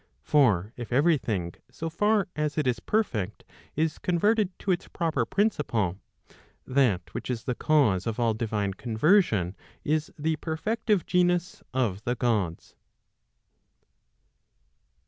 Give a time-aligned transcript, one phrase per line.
[0.23, 3.43] For if every thing so far as it is perfect,
[3.75, 5.99] is converted to its proper principle,
[6.65, 12.15] that which is the cause of all divine conversion, is the perfective genus of the
[12.15, 12.75] Gods.